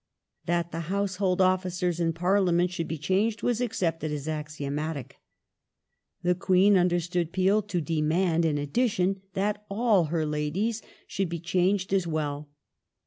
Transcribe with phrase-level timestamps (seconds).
[0.47, 5.17] That the Household officers in Parliament should be changed was accepted as axiomatic.
[6.23, 11.93] The Queen understood Peel to demand in addition that all her Ladies should be changed
[11.93, 12.49] as well.